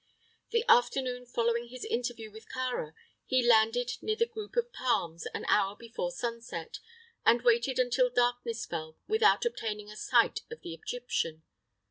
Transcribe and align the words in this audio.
The 0.49 0.65
afternoon 0.67 1.27
following 1.27 1.67
his 1.67 1.85
interview 1.85 2.31
with 2.31 2.49
Kāra, 2.49 2.95
he 3.27 3.47
landed 3.47 3.97
near 4.01 4.15
the 4.15 4.25
group 4.25 4.55
of 4.57 4.73
palms 4.73 5.27
an 5.31 5.45
hour 5.47 5.75
before 5.75 6.09
sunset, 6.09 6.79
and 7.23 7.43
waited 7.43 7.77
until 7.77 8.09
darkness 8.09 8.65
fell 8.65 8.97
without 9.07 9.45
obtaining 9.45 9.91
a 9.91 9.95
sight 9.95 10.41
of 10.49 10.61
the 10.61 10.73
Egyptian. 10.73 11.43